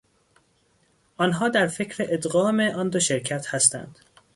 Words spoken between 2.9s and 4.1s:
شرکت هستند.